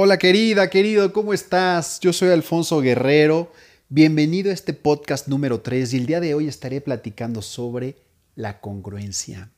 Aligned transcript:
Hola 0.00 0.16
querida, 0.16 0.70
querido, 0.70 1.12
¿cómo 1.12 1.34
estás? 1.34 1.98
Yo 1.98 2.12
soy 2.12 2.28
Alfonso 2.28 2.80
Guerrero. 2.80 3.50
Bienvenido 3.88 4.52
a 4.52 4.54
este 4.54 4.72
podcast 4.72 5.26
número 5.26 5.60
3 5.60 5.92
y 5.92 5.96
el 5.96 6.06
día 6.06 6.20
de 6.20 6.34
hoy 6.34 6.46
estaré 6.46 6.80
platicando 6.80 7.42
sobre 7.42 7.96
la 8.36 8.60
congruencia. 8.60 9.50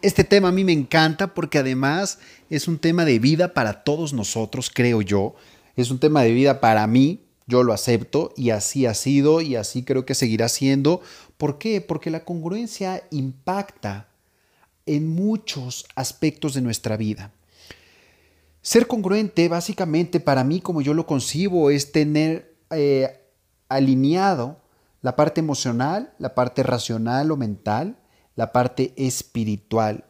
Este 0.00 0.22
tema 0.22 0.50
a 0.50 0.52
mí 0.52 0.62
me 0.62 0.70
encanta 0.70 1.34
porque 1.34 1.58
además 1.58 2.20
es 2.50 2.68
un 2.68 2.78
tema 2.78 3.04
de 3.04 3.18
vida 3.18 3.52
para 3.52 3.82
todos 3.82 4.12
nosotros, 4.12 4.70
creo 4.72 5.02
yo. 5.02 5.34
Es 5.74 5.90
un 5.90 5.98
tema 5.98 6.22
de 6.22 6.30
vida 6.30 6.60
para 6.60 6.86
mí, 6.86 7.24
yo 7.48 7.64
lo 7.64 7.72
acepto 7.72 8.32
y 8.36 8.50
así 8.50 8.86
ha 8.86 8.94
sido 8.94 9.40
y 9.40 9.56
así 9.56 9.82
creo 9.82 10.06
que 10.06 10.14
seguirá 10.14 10.48
siendo. 10.48 11.00
¿Por 11.36 11.58
qué? 11.58 11.80
Porque 11.80 12.10
la 12.10 12.24
congruencia 12.24 13.02
impacta 13.10 14.06
en 14.86 15.08
muchos 15.08 15.84
aspectos 15.96 16.54
de 16.54 16.60
nuestra 16.60 16.96
vida. 16.96 17.32
Ser 18.66 18.88
congruente, 18.88 19.46
básicamente, 19.46 20.18
para 20.18 20.42
mí, 20.42 20.60
como 20.60 20.82
yo 20.82 20.92
lo 20.92 21.06
concibo, 21.06 21.70
es 21.70 21.92
tener 21.92 22.56
eh, 22.70 23.20
alineado 23.68 24.60
la 25.02 25.14
parte 25.14 25.38
emocional, 25.38 26.12
la 26.18 26.34
parte 26.34 26.64
racional 26.64 27.30
o 27.30 27.36
mental, 27.36 27.96
la 28.34 28.50
parte 28.50 28.92
espiritual. 28.96 30.04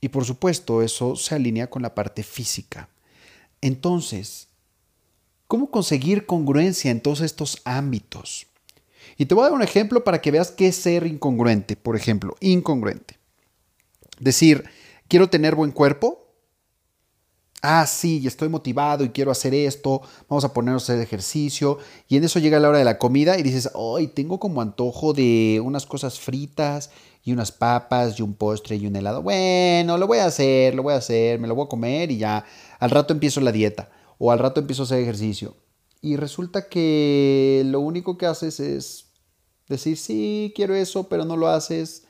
Y 0.00 0.08
por 0.08 0.24
supuesto, 0.24 0.80
eso 0.80 1.14
se 1.14 1.34
alinea 1.34 1.68
con 1.68 1.82
la 1.82 1.94
parte 1.94 2.22
física. 2.22 2.88
Entonces, 3.60 4.48
¿cómo 5.46 5.70
conseguir 5.70 6.24
congruencia 6.24 6.90
en 6.90 7.02
todos 7.02 7.20
estos 7.20 7.60
ámbitos? 7.66 8.46
Y 9.18 9.26
te 9.26 9.34
voy 9.34 9.42
a 9.42 9.48
dar 9.48 9.52
un 9.52 9.62
ejemplo 9.62 10.04
para 10.04 10.22
que 10.22 10.30
veas 10.30 10.52
qué 10.52 10.68
es 10.68 10.76
ser 10.76 11.06
incongruente. 11.06 11.76
Por 11.76 11.96
ejemplo, 11.96 12.34
incongruente. 12.40 13.18
Decir, 14.18 14.64
quiero 15.06 15.28
tener 15.28 15.54
buen 15.54 15.70
cuerpo, 15.70 16.23
ah, 17.64 17.86
sí, 17.86 18.22
estoy 18.26 18.48
motivado 18.50 19.04
y 19.04 19.08
quiero 19.08 19.30
hacer 19.30 19.54
esto, 19.54 20.02
vamos 20.28 20.44
a 20.44 20.52
ponernos 20.52 20.82
a 20.82 20.92
hacer 20.92 21.02
ejercicio, 21.02 21.78
y 22.08 22.16
en 22.16 22.24
eso 22.24 22.38
llega 22.38 22.60
la 22.60 22.68
hora 22.68 22.78
de 22.78 22.84
la 22.84 22.98
comida 22.98 23.38
y 23.38 23.42
dices, 23.42 23.70
hoy 23.74 24.06
tengo 24.06 24.38
como 24.38 24.60
antojo 24.60 25.14
de 25.14 25.60
unas 25.64 25.86
cosas 25.86 26.20
fritas 26.20 26.90
y 27.24 27.32
unas 27.32 27.52
papas 27.52 28.18
y 28.18 28.22
un 28.22 28.34
postre 28.34 28.76
y 28.76 28.86
un 28.86 28.96
helado. 28.96 29.22
Bueno, 29.22 29.96
lo 29.96 30.06
voy 30.06 30.18
a 30.18 30.26
hacer, 30.26 30.74
lo 30.74 30.82
voy 30.82 30.92
a 30.92 30.98
hacer, 30.98 31.40
me 31.40 31.48
lo 31.48 31.54
voy 31.54 31.64
a 31.64 31.68
comer 31.68 32.10
y 32.10 32.18
ya, 32.18 32.44
al 32.78 32.90
rato 32.90 33.14
empiezo 33.14 33.40
la 33.40 33.50
dieta 33.50 33.90
o 34.18 34.30
al 34.30 34.38
rato 34.38 34.60
empiezo 34.60 34.82
a 34.82 34.84
hacer 34.84 35.00
ejercicio. 35.00 35.56
Y 36.02 36.16
resulta 36.16 36.68
que 36.68 37.62
lo 37.64 37.80
único 37.80 38.18
que 38.18 38.26
haces 38.26 38.60
es 38.60 39.06
decir, 39.68 39.96
sí, 39.96 40.52
quiero 40.54 40.74
eso, 40.74 41.08
pero 41.08 41.24
no 41.24 41.38
lo 41.38 41.48
haces. 41.48 42.04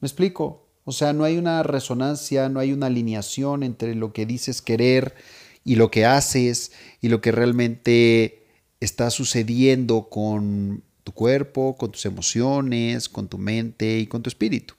¿Me 0.00 0.06
explico? 0.06 0.65
O 0.88 0.92
sea, 0.92 1.12
no 1.12 1.24
hay 1.24 1.36
una 1.36 1.64
resonancia, 1.64 2.48
no 2.48 2.60
hay 2.60 2.72
una 2.72 2.86
alineación 2.86 3.64
entre 3.64 3.96
lo 3.96 4.12
que 4.12 4.24
dices 4.24 4.62
querer 4.62 5.16
y 5.64 5.74
lo 5.74 5.90
que 5.90 6.06
haces 6.06 6.70
y 7.00 7.08
lo 7.08 7.20
que 7.20 7.32
realmente 7.32 8.46
está 8.78 9.10
sucediendo 9.10 10.08
con 10.08 10.84
tu 11.02 11.10
cuerpo, 11.10 11.76
con 11.76 11.90
tus 11.90 12.06
emociones, 12.06 13.08
con 13.08 13.26
tu 13.26 13.36
mente 13.36 13.98
y 13.98 14.06
con 14.06 14.22
tu 14.22 14.30
espíritu. 14.30 14.74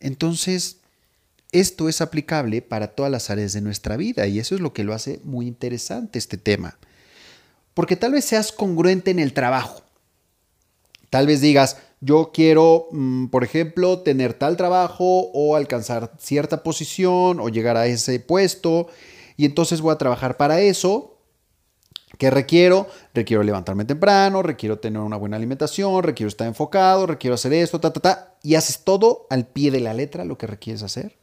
Entonces, 0.00 0.78
esto 1.52 1.88
es 1.88 2.00
aplicable 2.00 2.60
para 2.60 2.88
todas 2.88 3.12
las 3.12 3.30
áreas 3.30 3.52
de 3.52 3.60
nuestra 3.60 3.96
vida 3.96 4.26
y 4.26 4.40
eso 4.40 4.56
es 4.56 4.60
lo 4.60 4.72
que 4.72 4.82
lo 4.82 4.94
hace 4.94 5.20
muy 5.22 5.46
interesante 5.46 6.18
este 6.18 6.38
tema. 6.38 6.76
Porque 7.72 7.94
tal 7.94 8.10
vez 8.10 8.24
seas 8.24 8.50
congruente 8.50 9.12
en 9.12 9.20
el 9.20 9.32
trabajo. 9.32 9.84
Tal 11.08 11.28
vez 11.28 11.40
digas, 11.40 11.76
yo 12.04 12.32
quiero, 12.34 12.88
mm, 12.92 13.28
por 13.28 13.44
ejemplo, 13.44 14.00
tener 14.00 14.34
tal 14.34 14.58
trabajo 14.58 15.30
o 15.32 15.56
alcanzar 15.56 16.12
cierta 16.18 16.62
posición 16.62 17.40
o 17.40 17.48
llegar 17.48 17.78
a 17.78 17.86
ese 17.86 18.20
puesto 18.20 18.88
y 19.38 19.46
entonces 19.46 19.80
voy 19.80 19.92
a 19.92 19.98
trabajar 19.98 20.36
para 20.36 20.60
eso. 20.60 21.18
¿Qué 22.18 22.30
requiero? 22.30 22.88
Requiero 23.14 23.42
levantarme 23.42 23.86
temprano, 23.86 24.42
requiero 24.42 24.78
tener 24.78 25.00
una 25.00 25.16
buena 25.16 25.36
alimentación, 25.36 26.02
requiero 26.02 26.28
estar 26.28 26.46
enfocado, 26.46 27.06
requiero 27.06 27.34
hacer 27.34 27.54
esto, 27.54 27.80
ta, 27.80 27.92
ta, 27.92 28.00
ta. 28.00 28.34
Y 28.42 28.54
haces 28.54 28.84
todo 28.84 29.26
al 29.30 29.46
pie 29.46 29.70
de 29.70 29.80
la 29.80 29.94
letra 29.94 30.26
lo 30.26 30.36
que 30.36 30.46
requieres 30.46 30.82
hacer 30.82 31.16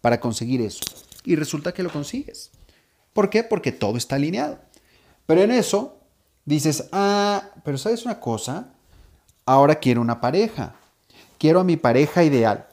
para 0.00 0.20
conseguir 0.20 0.60
eso. 0.60 0.84
Y 1.24 1.34
resulta 1.34 1.74
que 1.74 1.82
lo 1.82 1.90
consigues. 1.90 2.52
¿Por 3.12 3.30
qué? 3.30 3.42
Porque 3.42 3.72
todo 3.72 3.96
está 3.96 4.14
alineado. 4.14 4.60
Pero 5.26 5.42
en 5.42 5.50
eso 5.50 5.98
dices, 6.44 6.88
ah, 6.92 7.50
pero 7.64 7.78
¿sabes 7.78 8.04
una 8.04 8.20
cosa? 8.20 8.73
Ahora 9.46 9.76
quiero 9.76 10.00
una 10.00 10.20
pareja. 10.20 10.74
Quiero 11.38 11.60
a 11.60 11.64
mi 11.64 11.76
pareja 11.76 12.24
ideal. 12.24 12.66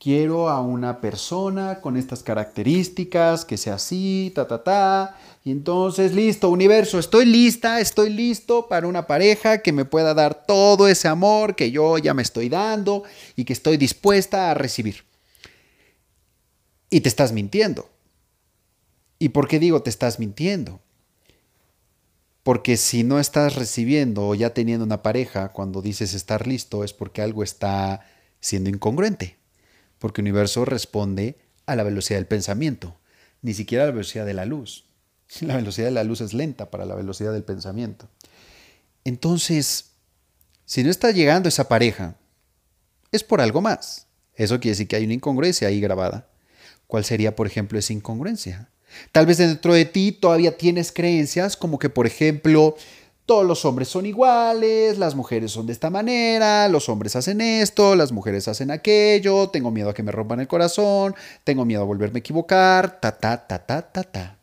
Quiero 0.00 0.48
a 0.48 0.60
una 0.60 1.00
persona 1.00 1.80
con 1.80 1.96
estas 1.96 2.22
características, 2.22 3.44
que 3.44 3.56
sea 3.56 3.74
así, 3.74 4.32
ta, 4.34 4.46
ta, 4.46 4.62
ta. 4.62 5.18
Y 5.44 5.50
entonces, 5.50 6.14
listo, 6.14 6.50
universo, 6.50 6.98
estoy 6.98 7.24
lista, 7.24 7.80
estoy 7.80 8.10
listo 8.10 8.68
para 8.68 8.86
una 8.86 9.06
pareja 9.08 9.58
que 9.58 9.72
me 9.72 9.84
pueda 9.84 10.14
dar 10.14 10.46
todo 10.46 10.86
ese 10.86 11.08
amor 11.08 11.56
que 11.56 11.72
yo 11.72 11.98
ya 11.98 12.14
me 12.14 12.22
estoy 12.22 12.48
dando 12.48 13.02
y 13.34 13.44
que 13.44 13.52
estoy 13.52 13.76
dispuesta 13.76 14.50
a 14.50 14.54
recibir. 14.54 15.04
Y 16.90 17.00
te 17.00 17.08
estás 17.08 17.32
mintiendo. 17.32 17.88
¿Y 19.18 19.30
por 19.30 19.48
qué 19.48 19.58
digo 19.58 19.82
te 19.82 19.90
estás 19.90 20.20
mintiendo? 20.20 20.80
Porque 22.42 22.76
si 22.76 23.04
no 23.04 23.18
estás 23.20 23.56
recibiendo 23.56 24.28
o 24.28 24.34
ya 24.34 24.54
teniendo 24.54 24.84
una 24.84 25.02
pareja 25.02 25.50
cuando 25.50 25.82
dices 25.82 26.14
estar 26.14 26.46
listo 26.46 26.84
es 26.84 26.92
porque 26.92 27.22
algo 27.22 27.42
está 27.42 28.06
siendo 28.40 28.70
incongruente. 28.70 29.36
Porque 29.98 30.20
el 30.20 30.26
universo 30.26 30.64
responde 30.64 31.38
a 31.66 31.76
la 31.76 31.82
velocidad 31.82 32.18
del 32.18 32.26
pensamiento, 32.26 32.96
ni 33.42 33.52
siquiera 33.54 33.84
a 33.84 33.86
la 33.88 33.92
velocidad 33.92 34.24
de 34.24 34.34
la 34.34 34.46
luz. 34.46 34.86
La 35.40 35.56
velocidad 35.56 35.88
de 35.88 35.92
la 35.92 36.04
luz 36.04 36.22
es 36.22 36.32
lenta 36.32 36.70
para 36.70 36.86
la 36.86 36.94
velocidad 36.94 37.34
del 37.34 37.44
pensamiento. 37.44 38.08
Entonces, 39.04 39.90
si 40.64 40.82
no 40.82 40.90
está 40.90 41.10
llegando 41.10 41.50
esa 41.50 41.68
pareja, 41.68 42.16
es 43.12 43.24
por 43.24 43.42
algo 43.42 43.60
más. 43.60 44.06
Eso 44.34 44.58
quiere 44.58 44.72
decir 44.72 44.88
que 44.88 44.96
hay 44.96 45.04
una 45.04 45.14
incongruencia 45.14 45.68
ahí 45.68 45.80
grabada. 45.80 46.28
¿Cuál 46.86 47.04
sería, 47.04 47.36
por 47.36 47.46
ejemplo, 47.46 47.78
esa 47.78 47.92
incongruencia? 47.92 48.70
Tal 49.12 49.26
vez 49.26 49.38
dentro 49.38 49.74
de 49.74 49.84
ti 49.84 50.12
todavía 50.12 50.56
tienes 50.56 50.92
creencias 50.92 51.56
como 51.56 51.78
que, 51.78 51.90
por 51.90 52.06
ejemplo, 52.06 52.76
todos 53.28 53.46
los 53.46 53.66
hombres 53.66 53.88
son 53.88 54.06
iguales, 54.06 54.96
las 54.96 55.14
mujeres 55.14 55.52
son 55.52 55.66
de 55.66 55.74
esta 55.74 55.90
manera, 55.90 56.66
los 56.68 56.88
hombres 56.88 57.14
hacen 57.14 57.42
esto, 57.42 57.94
las 57.94 58.10
mujeres 58.10 58.48
hacen 58.48 58.70
aquello, 58.70 59.50
tengo 59.50 59.70
miedo 59.70 59.90
a 59.90 59.94
que 59.94 60.02
me 60.02 60.12
rompan 60.12 60.40
el 60.40 60.48
corazón, 60.48 61.14
tengo 61.44 61.66
miedo 61.66 61.82
a 61.82 61.84
volverme 61.84 62.16
a 62.16 62.20
equivocar, 62.20 63.00
ta, 63.00 63.18
ta, 63.18 63.46
ta, 63.46 63.66
ta, 63.66 63.82
ta, 63.82 64.02
ta. 64.02 64.38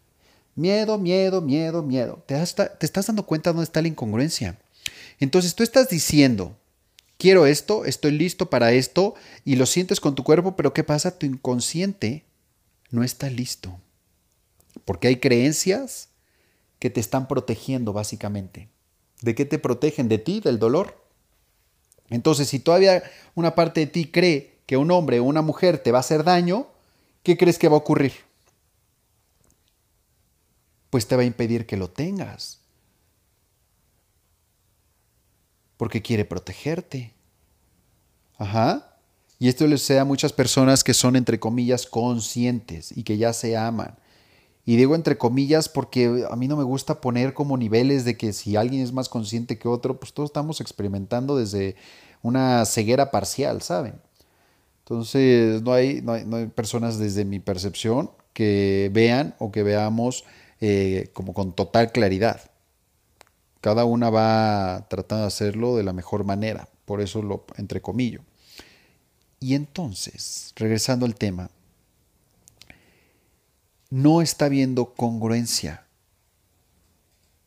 Miedo, 0.53 0.99
miedo, 0.99 1.41
miedo, 1.41 1.81
miedo. 1.81 2.23
¿Te, 2.27 2.35
te 2.45 2.85
estás 2.85 3.07
dando 3.07 3.25
cuenta 3.25 3.49
dónde 3.51 3.63
está 3.63 3.81
la 3.81 3.87
incongruencia? 3.87 4.59
Entonces 5.19 5.55
tú 5.55 5.63
estás 5.63 5.89
diciendo, 5.89 6.55
quiero 7.17 7.47
esto, 7.47 7.85
estoy 7.85 8.11
listo 8.11 8.51
para 8.51 8.71
esto, 8.71 9.15
y 9.43 9.55
lo 9.55 9.65
sientes 9.65 9.99
con 9.99 10.13
tu 10.13 10.23
cuerpo, 10.23 10.55
pero 10.55 10.73
¿qué 10.73 10.83
pasa? 10.83 11.17
Tu 11.17 11.25
inconsciente 11.25 12.23
no 12.91 13.03
está 13.03 13.31
listo. 13.31 13.79
Porque 14.83 15.07
hay 15.07 15.19
creencias 15.19 16.09
que 16.79 16.89
te 16.89 16.99
están 16.99 17.27
protegiendo 17.27 17.93
básicamente. 17.93 18.69
¿De 19.21 19.33
qué 19.33 19.45
te 19.45 19.59
protegen? 19.59 20.09
De 20.09 20.17
ti, 20.17 20.39
del 20.41 20.59
dolor. 20.59 21.03
Entonces, 22.09 22.49
si 22.49 22.59
todavía 22.59 23.03
una 23.33 23.55
parte 23.55 23.81
de 23.81 23.87
ti 23.87 24.11
cree 24.11 24.59
que 24.65 24.77
un 24.77 24.91
hombre 24.91 25.19
o 25.19 25.23
una 25.23 25.41
mujer 25.41 25.79
te 25.79 25.91
va 25.91 25.99
a 25.99 26.01
hacer 26.01 26.23
daño, 26.23 26.67
¿qué 27.23 27.37
crees 27.37 27.57
que 27.57 27.69
va 27.69 27.75
a 27.75 27.79
ocurrir? 27.79 28.13
Pues 30.89 31.07
te 31.07 31.15
va 31.15 31.23
a 31.23 31.25
impedir 31.25 31.65
que 31.65 31.77
lo 31.77 31.89
tengas. 31.89 32.59
Porque 35.77 36.01
quiere 36.01 36.25
protegerte. 36.25 37.13
Ajá. 38.37 38.97
Y 39.39 39.49
esto 39.49 39.67
le 39.67 39.77
sucede 39.77 39.99
a 39.99 40.05
muchas 40.05 40.31
personas 40.31 40.83
que 40.83 40.93
son, 40.93 41.15
entre 41.15 41.39
comillas, 41.39 41.85
conscientes 41.85 42.95
y 42.95 43.03
que 43.03 43.17
ya 43.17 43.33
se 43.33 43.57
aman 43.57 43.97
y 44.65 44.77
digo 44.77 44.95
entre 44.95 45.17
comillas 45.17 45.69
porque 45.69 46.25
a 46.29 46.35
mí 46.35 46.47
no 46.47 46.57
me 46.57 46.63
gusta 46.63 46.99
poner 46.99 47.33
como 47.33 47.55
niveles 47.55 48.03
de 48.03 48.17
que 48.17 48.33
si 48.33 48.55
alguien 48.55 48.81
es 48.81 48.91
más 48.91 49.09
consciente 49.09 49.59
que 49.59 49.67
otro, 49.67 49.99
pues 49.99 50.13
todos 50.13 50.29
estamos 50.29 50.59
experimentando 50.59 51.37
desde 51.37 51.75
una 52.23 52.65
ceguera 52.65 53.11
parcial, 53.11 53.61
¿saben? 53.61 54.01
Entonces 54.79 55.61
no 55.61 55.73
hay, 55.73 56.01
no 56.01 56.13
hay, 56.13 56.47
personas 56.47 56.97
desde 56.97 57.25
mi 57.25 57.39
percepción 57.39 58.09
que 58.33 58.89
vean 58.91 59.35
o 59.39 59.51
que 59.51 59.63
veamos 59.63 60.25
eh, 60.61 61.09
como 61.13 61.33
con 61.33 61.53
total 61.53 61.91
claridad. 61.91 62.41
Cada 63.61 63.85
una 63.85 64.09
va 64.09 64.87
tratando 64.89 65.23
de 65.23 65.27
hacerlo 65.27 65.75
de 65.75 65.83
la 65.83 65.93
mejor 65.93 66.23
manera, 66.23 66.69
por 66.85 67.01
eso 67.01 67.21
lo 67.21 67.45
entrecomillo. 67.57 68.21
Y 69.39 69.53
entonces, 69.53 70.53
regresando 70.55 71.05
al 71.05 71.15
tema, 71.15 71.49
no 73.95 74.21
está 74.21 74.49
viendo 74.49 74.93
congruencia 74.93 75.85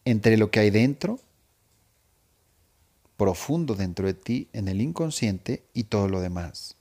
entre 0.07 0.39
lo 0.39 0.51
que 0.51 0.61
hay 0.61 0.71
dentro, 0.71 1.21
profundo 3.19 3.75
dentro 3.75 4.07
de 4.07 4.15
ti, 4.15 4.49
en 4.55 4.69
el 4.69 4.81
inconsciente 4.81 5.63
y 5.75 5.85
todo 5.85 6.09
lo 6.09 6.23
demás. 6.23 6.77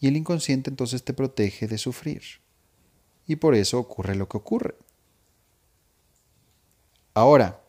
Y 0.00 0.08
el 0.08 0.18
inconsciente 0.18 0.68
entonces 0.68 1.02
te 1.02 1.14
protege 1.14 1.66
de 1.66 1.78
sufrir. 1.78 2.22
y 3.26 3.36
por 3.36 3.54
eso 3.54 3.78
ocurre 3.78 4.16
lo 4.16 4.28
que 4.28 4.36
ocurre. 4.36 4.74
Ahora, 7.14 7.62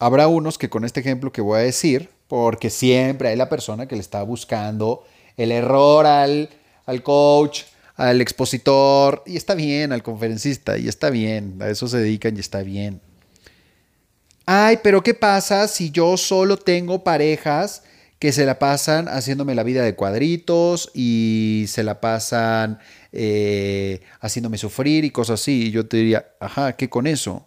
habrá 0.00 0.26
unos 0.26 0.58
que 0.58 0.68
con 0.68 0.84
este 0.84 0.98
ejemplo 0.98 1.30
que 1.30 1.42
voy 1.42 1.60
a 1.60 1.62
decir, 1.62 2.10
porque 2.26 2.70
siempre 2.70 3.28
hay 3.28 3.36
la 3.36 3.48
persona 3.48 3.86
que 3.86 3.94
le 3.94 4.00
está 4.00 4.24
buscando 4.24 5.04
el 5.36 5.52
error 5.52 6.06
al, 6.06 6.50
al 6.86 7.04
coach, 7.04 7.62
al 8.00 8.22
expositor, 8.22 9.22
y 9.26 9.36
está 9.36 9.54
bien, 9.54 9.92
al 9.92 10.02
conferencista, 10.02 10.78
y 10.78 10.88
está 10.88 11.10
bien, 11.10 11.58
a 11.60 11.68
eso 11.68 11.86
se 11.86 11.98
dedican 11.98 12.34
y 12.34 12.40
está 12.40 12.62
bien. 12.62 13.02
Ay, 14.46 14.78
pero 14.82 15.02
¿qué 15.02 15.12
pasa 15.12 15.68
si 15.68 15.90
yo 15.90 16.16
solo 16.16 16.56
tengo 16.56 17.04
parejas 17.04 17.82
que 18.18 18.32
se 18.32 18.46
la 18.46 18.58
pasan 18.58 19.06
haciéndome 19.06 19.54
la 19.54 19.64
vida 19.64 19.82
de 19.82 19.96
cuadritos 19.96 20.90
y 20.94 21.66
se 21.68 21.84
la 21.84 22.00
pasan 22.00 22.78
eh, 23.12 24.00
haciéndome 24.20 24.56
sufrir 24.56 25.04
y 25.04 25.10
cosas 25.10 25.42
así? 25.42 25.66
Y 25.66 25.70
yo 25.70 25.86
te 25.86 25.98
diría, 25.98 26.26
ajá, 26.40 26.76
¿qué 26.76 26.88
con 26.88 27.06
eso? 27.06 27.46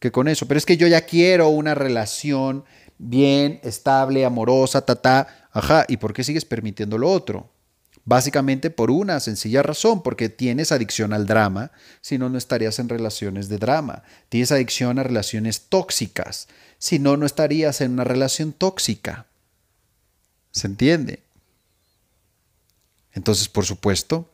¿Qué 0.00 0.10
con 0.10 0.26
eso? 0.26 0.48
Pero 0.48 0.58
es 0.58 0.66
que 0.66 0.76
yo 0.76 0.88
ya 0.88 1.02
quiero 1.02 1.50
una 1.50 1.76
relación 1.76 2.64
bien, 2.98 3.60
estable, 3.62 4.24
amorosa, 4.24 4.84
ta, 4.84 5.28
Ajá, 5.52 5.84
¿y 5.86 5.98
por 5.98 6.12
qué 6.12 6.24
sigues 6.24 6.44
permitiendo 6.44 6.98
lo 6.98 7.08
otro? 7.08 7.55
Básicamente 8.06 8.70
por 8.70 8.92
una 8.92 9.18
sencilla 9.18 9.64
razón, 9.64 10.04
porque 10.04 10.28
tienes 10.28 10.70
adicción 10.70 11.12
al 11.12 11.26
drama, 11.26 11.72
si 12.00 12.18
no, 12.18 12.28
no 12.28 12.38
estarías 12.38 12.78
en 12.78 12.88
relaciones 12.88 13.48
de 13.48 13.58
drama. 13.58 14.04
Tienes 14.28 14.52
adicción 14.52 15.00
a 15.00 15.02
relaciones 15.02 15.62
tóxicas, 15.68 16.46
si 16.78 17.00
no, 17.00 17.16
no 17.16 17.26
estarías 17.26 17.80
en 17.80 17.90
una 17.90 18.04
relación 18.04 18.52
tóxica. 18.52 19.26
¿Se 20.52 20.68
entiende? 20.68 21.24
Entonces, 23.12 23.48
por 23.48 23.64
supuesto, 23.64 24.30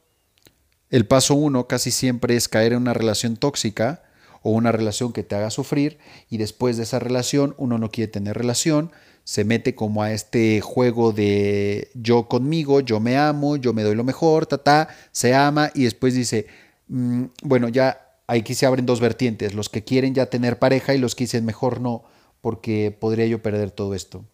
el 0.90 1.06
paso 1.06 1.34
uno 1.34 1.66
casi 1.66 1.90
siempre 1.90 2.36
es 2.36 2.48
caer 2.48 2.74
en 2.74 2.82
una 2.82 2.92
relación 2.92 3.38
tóxica 3.38 4.02
o 4.42 4.50
una 4.50 4.70
relación 4.70 5.14
que 5.14 5.22
te 5.22 5.34
haga 5.34 5.48
sufrir 5.48 5.98
y 6.28 6.36
después 6.36 6.76
de 6.76 6.82
esa 6.82 6.98
relación 6.98 7.54
uno 7.56 7.78
no 7.78 7.90
quiere 7.90 8.12
tener 8.12 8.36
relación, 8.36 8.92
se 9.24 9.44
mete 9.44 9.74
como 9.74 10.02
a 10.02 10.12
este 10.12 10.60
juego 10.60 11.12
de 11.12 11.90
yo 11.94 12.28
conmigo, 12.28 12.80
yo 12.80 13.00
me 13.00 13.16
amo, 13.16 13.56
yo 13.56 13.72
me 13.72 13.82
doy 13.82 13.94
lo 13.94 14.04
mejor, 14.04 14.46
ta, 14.46 14.58
ta, 14.58 14.88
se 15.12 15.34
ama 15.34 15.70
y 15.74 15.84
después 15.84 16.14
dice, 16.14 16.46
mm, 16.88 17.24
bueno, 17.42 17.68
ya 17.68 18.18
aquí 18.26 18.54
se 18.54 18.66
abren 18.66 18.86
dos 18.86 19.00
vertientes, 19.00 19.54
los 19.54 19.68
que 19.68 19.84
quieren 19.84 20.14
ya 20.14 20.26
tener 20.26 20.58
pareja 20.58 20.94
y 20.94 20.98
los 20.98 21.14
que 21.14 21.24
dicen 21.24 21.44
mejor 21.44 21.80
no, 21.80 22.04
porque 22.40 22.96
podría 22.98 23.26
yo 23.26 23.42
perder 23.42 23.70
todo 23.70 23.94
esto. 23.94 24.24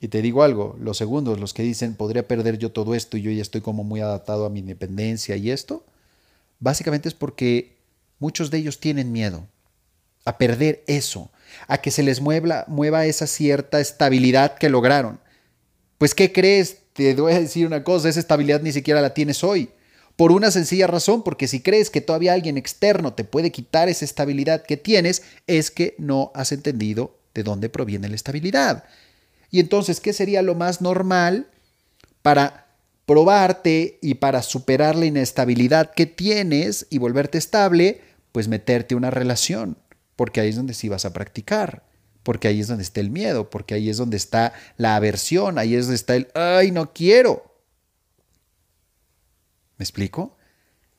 Y 0.00 0.08
te 0.08 0.22
digo 0.22 0.42
algo, 0.44 0.76
los 0.80 0.96
segundos, 0.96 1.40
los 1.40 1.54
que 1.54 1.64
dicen, 1.64 1.94
podría 1.96 2.28
perder 2.28 2.56
yo 2.58 2.70
todo 2.70 2.94
esto 2.94 3.16
y 3.16 3.22
yo 3.22 3.30
ya 3.32 3.42
estoy 3.42 3.60
como 3.60 3.82
muy 3.82 4.00
adaptado 4.00 4.46
a 4.46 4.50
mi 4.50 4.60
independencia 4.60 5.36
y 5.36 5.50
esto, 5.50 5.84
básicamente 6.60 7.08
es 7.08 7.14
porque 7.14 7.76
muchos 8.20 8.50
de 8.50 8.58
ellos 8.58 8.78
tienen 8.78 9.12
miedo 9.12 9.48
a 10.28 10.36
perder 10.36 10.84
eso, 10.86 11.30
a 11.68 11.78
que 11.78 11.90
se 11.90 12.02
les 12.02 12.20
mueva, 12.20 12.66
mueva 12.68 13.06
esa 13.06 13.26
cierta 13.26 13.80
estabilidad 13.80 14.58
que 14.58 14.68
lograron. 14.68 15.20
Pues, 15.96 16.14
¿qué 16.14 16.32
crees? 16.32 16.78
Te 16.92 17.14
voy 17.14 17.32
a 17.32 17.40
decir 17.40 17.66
una 17.66 17.82
cosa, 17.82 18.10
esa 18.10 18.20
estabilidad 18.20 18.60
ni 18.60 18.72
siquiera 18.72 19.00
la 19.00 19.14
tienes 19.14 19.42
hoy. 19.42 19.70
Por 20.16 20.32
una 20.32 20.50
sencilla 20.50 20.86
razón, 20.86 21.22
porque 21.22 21.48
si 21.48 21.60
crees 21.60 21.88
que 21.88 22.02
todavía 22.02 22.34
alguien 22.34 22.58
externo 22.58 23.14
te 23.14 23.24
puede 23.24 23.52
quitar 23.52 23.88
esa 23.88 24.04
estabilidad 24.04 24.64
que 24.64 24.76
tienes, 24.76 25.22
es 25.46 25.70
que 25.70 25.94
no 25.96 26.30
has 26.34 26.52
entendido 26.52 27.16
de 27.32 27.42
dónde 27.42 27.70
proviene 27.70 28.08
la 28.08 28.16
estabilidad. 28.16 28.84
Y 29.50 29.60
entonces, 29.60 30.00
¿qué 30.00 30.12
sería 30.12 30.42
lo 30.42 30.54
más 30.54 30.82
normal 30.82 31.46
para 32.20 32.66
probarte 33.06 33.98
y 34.02 34.16
para 34.16 34.42
superar 34.42 34.94
la 34.94 35.06
inestabilidad 35.06 35.92
que 35.92 36.04
tienes 36.04 36.86
y 36.90 36.98
volverte 36.98 37.38
estable? 37.38 38.02
Pues 38.32 38.46
meterte 38.48 38.94
una 38.94 39.10
relación, 39.10 39.78
porque 40.18 40.40
ahí 40.40 40.48
es 40.48 40.56
donde 40.56 40.74
sí 40.74 40.88
vas 40.88 41.04
a 41.04 41.12
practicar, 41.12 41.84
porque 42.24 42.48
ahí 42.48 42.58
es 42.58 42.66
donde 42.66 42.82
está 42.82 42.98
el 42.98 43.08
miedo, 43.08 43.50
porque 43.50 43.74
ahí 43.74 43.88
es 43.88 43.98
donde 43.98 44.16
está 44.16 44.52
la 44.76 44.96
aversión, 44.96 45.60
ahí 45.60 45.76
es 45.76 45.84
donde 45.84 45.94
está 45.94 46.16
el, 46.16 46.26
ay, 46.34 46.72
no 46.72 46.92
quiero. 46.92 47.54
¿Me 49.76 49.84
explico? 49.84 50.36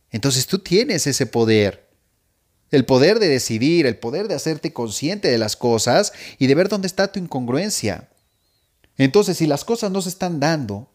Entonces 0.10 0.48
tú 0.48 0.60
tienes 0.60 1.06
ese 1.06 1.26
poder. 1.26 1.90
El 2.72 2.86
poder 2.86 3.20
de 3.20 3.28
decidir, 3.28 3.86
el 3.86 3.98
poder 3.98 4.30
de 4.30 4.36
hacerte 4.36 4.72
consciente 4.72 5.28
de 5.28 5.38
las 5.38 5.58
cosas 5.58 6.14
y 6.38 6.48
de 6.48 6.56
ver 6.56 6.70
dónde 6.70 6.88
está 6.88 7.12
tu 7.12 7.20
incongruencia. 7.20 8.08
Entonces, 8.98 9.36
si 9.36 9.48
las 9.48 9.66
cosas 9.66 9.92
no 9.92 10.02
se 10.02 10.08
están 10.08 10.40
dando, 10.40 10.94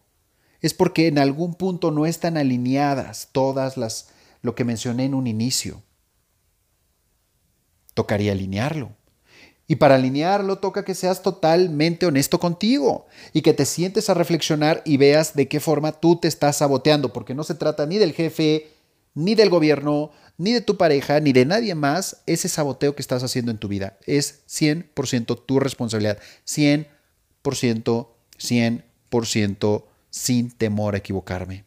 es 0.61 0.73
porque 0.73 1.05
en 1.05 1.19
algún 1.19 1.53
punto 1.53 1.91
no 1.91 2.07
están 2.07 2.37
alineadas 2.37 3.29
todas 3.31 3.77
las 3.77 4.07
lo 4.41 4.55
que 4.55 4.63
mencioné 4.63 5.05
en 5.05 5.13
un 5.13 5.27
inicio. 5.27 5.83
Tocaría 7.95 8.33
alinearlo. 8.33 8.91
Y 9.67 9.77
para 9.77 9.95
alinearlo 9.95 10.59
toca 10.59 10.85
que 10.85 10.93
seas 10.93 11.23
totalmente 11.23 12.05
honesto 12.05 12.39
contigo 12.39 13.07
y 13.33 13.41
que 13.41 13.53
te 13.53 13.65
sientes 13.65 14.11
a 14.11 14.13
reflexionar 14.13 14.83
y 14.85 14.97
veas 14.97 15.33
de 15.33 15.47
qué 15.47 15.59
forma 15.59 15.91
tú 15.91 16.17
te 16.17 16.27
estás 16.27 16.57
saboteando, 16.57 17.11
porque 17.11 17.33
no 17.33 17.43
se 17.43 17.55
trata 17.55 17.87
ni 17.87 17.97
del 17.97 18.13
jefe, 18.13 18.67
ni 19.15 19.33
del 19.33 19.49
gobierno, 19.49 20.11
ni 20.37 20.53
de 20.53 20.61
tu 20.61 20.77
pareja, 20.77 21.19
ni 21.19 21.33
de 21.33 21.45
nadie 21.45 21.73
más 21.73 22.21
ese 22.27 22.47
saboteo 22.47 22.93
que 22.93 23.01
estás 23.01 23.23
haciendo 23.23 23.49
en 23.49 23.57
tu 23.57 23.67
vida. 23.67 23.97
Es 24.05 24.43
100% 24.47 25.43
tu 25.47 25.59
responsabilidad. 25.59 26.19
100% 26.45 26.85
100% 28.37 29.85
sin 30.09 30.51
temor 30.51 30.95
a 30.95 30.99
equivocarme. 30.99 31.65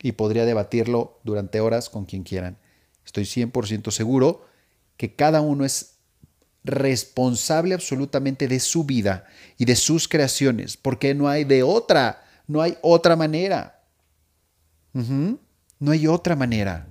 Y 0.00 0.12
podría 0.12 0.44
debatirlo 0.44 1.18
durante 1.24 1.60
horas 1.60 1.88
con 1.88 2.04
quien 2.04 2.22
quieran. 2.22 2.58
Estoy 3.04 3.24
100% 3.24 3.90
seguro 3.90 4.46
que 4.98 5.14
cada 5.14 5.40
uno 5.40 5.64
es 5.64 5.94
responsable 6.64 7.72
absolutamente 7.72 8.46
de 8.48 8.60
su 8.60 8.84
vida 8.84 9.24
y 9.56 9.64
de 9.64 9.76
sus 9.76 10.06
creaciones, 10.08 10.76
porque 10.76 11.14
no 11.14 11.28
hay 11.28 11.44
de 11.44 11.62
otra, 11.62 12.22
no 12.46 12.60
hay 12.60 12.76
otra 12.82 13.16
manera. 13.16 13.82
No 14.92 15.92
hay 15.92 16.06
otra 16.08 16.36
manera. 16.36 16.88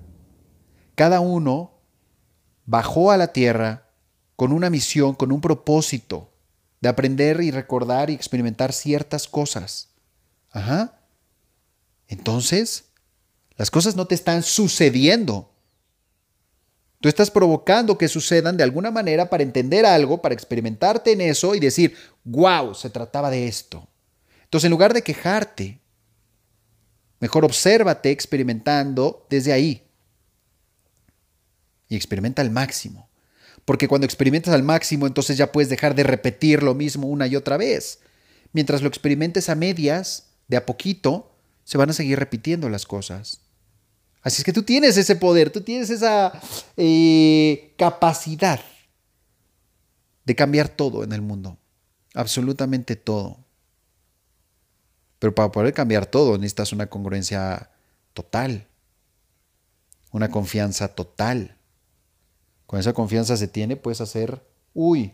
Cada 0.96 1.20
uno 1.20 1.82
bajó 2.66 3.12
a 3.12 3.18
la 3.18 3.34
tierra 3.34 3.92
con 4.36 4.52
una 4.52 4.70
misión, 4.70 5.14
con 5.14 5.32
un 5.32 5.42
propósito 5.42 6.34
de 6.80 6.90
aprender 6.90 7.42
y 7.42 7.52
recordar 7.52 8.10
y 8.10 8.14
experimentar 8.14 8.72
ciertas 8.72 9.28
cosas. 9.28 9.90
Entonces, 12.08 12.86
las 13.58 13.70
cosas 13.70 13.96
no 13.98 14.08
te 14.08 14.16
están 14.16 14.42
sucediendo. 14.44 15.54
Tú 17.00 17.10
estás 17.10 17.30
provocando 17.30 17.98
que 17.98 18.08
sucedan 18.08 18.58
de 18.58 18.64
alguna 18.64 18.92
manera 18.92 19.30
para 19.30 19.44
entender 19.44 19.86
algo, 19.86 20.22
para 20.22 20.34
experimentarte 20.34 21.12
en 21.12 21.22
eso 21.22 21.54
y 21.54 21.60
decir, 21.60 21.96
wow, 22.24 22.74
se 22.74 22.90
trataba 22.90 23.30
de 23.30 23.48
esto. 23.48 23.88
Entonces, 24.44 24.66
en 24.66 24.72
lugar 24.72 24.94
de 24.94 25.04
quejarte, 25.04 25.80
mejor 27.20 27.46
obsérvate 27.46 28.10
experimentando 28.10 29.26
desde 29.30 29.54
ahí. 29.54 29.84
Y 31.90 31.96
experimenta 31.96 32.42
al 32.42 32.50
máximo 32.50 33.08
porque 33.68 33.90
cuando 33.90 34.06
experimentas 34.06 34.54
al 34.54 34.64
máximo, 34.64 35.08
entonces 35.08 35.36
ya 35.36 35.52
puedes 35.52 35.70
dejar 35.70 35.94
de 35.94 36.04
repetir 36.04 36.64
lo 36.64 36.74
mismo 36.74 37.10
una 37.10 37.28
y 37.28 37.36
otra 37.36 37.58
vez. 37.58 38.00
Mientras 38.54 38.82
lo 38.82 38.88
experimentes 38.88 39.50
a 39.50 39.56
medias, 39.56 40.30
de 40.48 40.56
a 40.56 40.66
poquito, 40.66 41.36
se 41.66 41.78
van 41.78 41.90
a 41.90 41.94
seguir 41.94 42.18
repitiendo 42.18 42.70
las 42.70 42.86
cosas. 42.86 43.42
Así 44.28 44.42
es 44.42 44.44
que 44.44 44.52
tú 44.52 44.62
tienes 44.62 44.98
ese 44.98 45.16
poder, 45.16 45.52
tú 45.52 45.62
tienes 45.62 45.90
esa 45.90 46.34
eh, 46.76 47.74
capacidad 47.78 48.60
de 50.26 50.36
cambiar 50.36 50.68
todo 50.68 51.06
en 51.06 51.14
el 51.14 51.22
mundo, 51.22 51.58
absolutamente 52.14 52.98
todo. 52.98 53.38
Pero 55.20 55.34
para 55.34 55.50
poder 55.50 55.74
cambiar 55.74 56.08
todo 56.08 56.38
necesitas 56.38 56.74
una 56.74 56.88
congruencia 56.88 57.72
total, 58.12 58.68
una 60.12 60.30
confianza 60.30 60.90
total. 60.90 61.56
Con 62.66 62.82
esa 62.82 62.92
confianza 62.92 63.38
se 63.38 63.48
tiene, 63.48 63.78
puedes 63.78 64.02
hacer, 64.02 64.46
uy, 64.74 65.14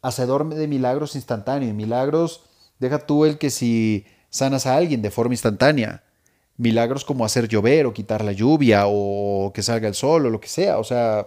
hacedor 0.00 0.52
de 0.52 0.66
milagros 0.66 1.14
instantáneos. 1.14 1.72
Milagros, 1.72 2.42
deja 2.80 2.98
tú 3.06 3.26
el 3.26 3.38
que 3.38 3.50
si 3.50 4.06
sanas 4.28 4.66
a 4.66 4.74
alguien 4.74 5.02
de 5.02 5.12
forma 5.12 5.34
instantánea. 5.34 6.02
Milagros 6.56 7.04
como 7.04 7.24
hacer 7.24 7.48
llover 7.48 7.86
o 7.86 7.92
quitar 7.92 8.24
la 8.24 8.32
lluvia 8.32 8.84
o 8.86 9.52
que 9.54 9.62
salga 9.62 9.88
el 9.88 9.94
sol 9.94 10.26
o 10.26 10.30
lo 10.30 10.40
que 10.40 10.48
sea. 10.48 10.78
O 10.78 10.84
sea, 10.84 11.26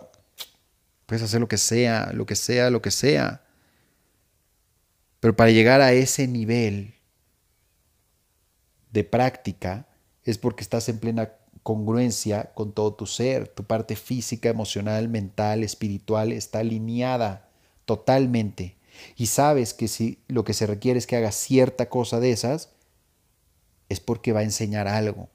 puedes 1.05 1.23
hacer 1.23 1.39
lo 1.39 1.47
que 1.47 1.57
sea, 1.57 2.11
lo 2.13 2.25
que 2.25 2.35
sea, 2.35 2.69
lo 2.69 2.81
que 2.81 2.91
sea. 2.91 3.41
Pero 5.19 5.35
para 5.35 5.51
llegar 5.51 5.81
a 5.81 5.93
ese 5.93 6.27
nivel 6.27 6.93
de 8.91 9.03
práctica 9.03 9.87
es 10.23 10.37
porque 10.37 10.63
estás 10.63 10.87
en 10.89 10.99
plena 10.99 11.33
congruencia 11.63 12.51
con 12.53 12.73
todo 12.73 12.93
tu 12.93 13.07
ser, 13.07 13.47
tu 13.47 13.63
parte 13.63 13.95
física, 13.95 14.49
emocional, 14.49 15.09
mental, 15.09 15.63
espiritual 15.63 16.31
está 16.31 16.59
alineada 16.59 17.49
totalmente. 17.85 18.77
Y 19.15 19.25
sabes 19.25 19.73
que 19.73 19.87
si 19.87 20.19
lo 20.27 20.43
que 20.43 20.53
se 20.53 20.67
requiere 20.67 20.99
es 20.99 21.07
que 21.07 21.15
hagas 21.15 21.35
cierta 21.35 21.89
cosa 21.89 22.19
de 22.19 22.31
esas, 22.31 22.69
es 23.89 23.99
porque 23.99 24.31
va 24.31 24.41
a 24.41 24.43
enseñar 24.43 24.87
algo. 24.87 25.29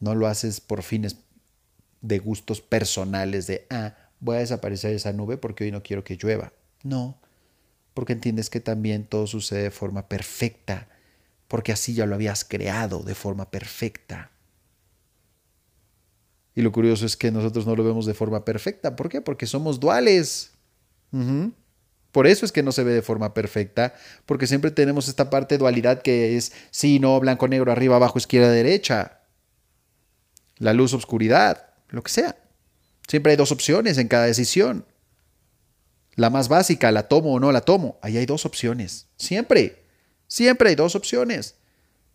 No 0.00 0.14
lo 0.14 0.26
haces 0.26 0.60
por 0.60 0.82
fines 0.82 1.16
de 2.00 2.18
gustos 2.18 2.60
personales 2.60 3.46
de, 3.46 3.66
ah, 3.70 3.94
voy 4.20 4.36
a 4.36 4.40
desaparecer 4.40 4.94
esa 4.94 5.12
nube 5.12 5.36
porque 5.36 5.64
hoy 5.64 5.72
no 5.72 5.82
quiero 5.82 6.04
que 6.04 6.16
llueva. 6.16 6.52
No, 6.82 7.18
porque 7.94 8.12
entiendes 8.12 8.50
que 8.50 8.60
también 8.60 9.04
todo 9.04 9.26
sucede 9.26 9.62
de 9.62 9.70
forma 9.70 10.08
perfecta, 10.08 10.88
porque 11.48 11.72
así 11.72 11.94
ya 11.94 12.06
lo 12.06 12.16
habías 12.16 12.44
creado 12.44 13.02
de 13.02 13.14
forma 13.14 13.50
perfecta. 13.50 14.30
Y 16.56 16.62
lo 16.62 16.72
curioso 16.72 17.06
es 17.06 17.16
que 17.16 17.30
nosotros 17.30 17.66
no 17.66 17.74
lo 17.74 17.84
vemos 17.84 18.06
de 18.06 18.14
forma 18.14 18.44
perfecta. 18.44 18.94
¿Por 18.94 19.08
qué? 19.08 19.20
Porque 19.20 19.46
somos 19.46 19.80
duales. 19.80 20.52
Por 22.14 22.28
eso 22.28 22.46
es 22.46 22.52
que 22.52 22.62
no 22.62 22.70
se 22.70 22.84
ve 22.84 22.92
de 22.92 23.02
forma 23.02 23.34
perfecta, 23.34 23.92
porque 24.24 24.46
siempre 24.46 24.70
tenemos 24.70 25.08
esta 25.08 25.30
parte 25.30 25.56
de 25.56 25.58
dualidad 25.58 26.00
que 26.00 26.36
es 26.36 26.52
sí, 26.70 27.00
no, 27.00 27.18
blanco, 27.18 27.48
negro, 27.48 27.72
arriba, 27.72 27.96
abajo, 27.96 28.18
izquierda, 28.18 28.52
derecha. 28.52 29.22
La 30.58 30.74
luz, 30.74 30.94
obscuridad, 30.94 31.70
lo 31.88 32.04
que 32.04 32.12
sea. 32.12 32.36
Siempre 33.08 33.32
hay 33.32 33.36
dos 33.36 33.50
opciones 33.50 33.98
en 33.98 34.06
cada 34.06 34.26
decisión. 34.26 34.86
La 36.14 36.30
más 36.30 36.46
básica, 36.46 36.92
la 36.92 37.08
tomo 37.08 37.32
o 37.32 37.40
no 37.40 37.50
la 37.50 37.62
tomo. 37.62 37.98
Ahí 38.00 38.16
hay 38.16 38.26
dos 38.26 38.46
opciones. 38.46 39.08
Siempre. 39.16 39.82
Siempre 40.28 40.68
hay 40.68 40.76
dos 40.76 40.94
opciones. 40.94 41.56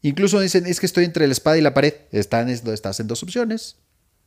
Incluso 0.01 0.39
dicen, 0.39 0.65
es 0.65 0.79
que 0.79 0.85
estoy 0.85 1.03
entre 1.03 1.27
la 1.27 1.33
espada 1.33 1.57
y 1.57 1.61
la 1.61 1.73
pared. 1.73 1.93
estás 2.13 3.01
en 3.01 3.07
dos 3.07 3.21
opciones. 3.21 3.75